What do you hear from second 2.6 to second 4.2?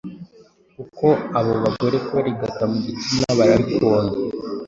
mu gitsina barabikunda